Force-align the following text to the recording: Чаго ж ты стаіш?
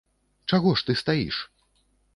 Чаго 0.53 0.73
ж 0.81 0.87
ты 0.89 0.97
стаіш? 1.05 1.37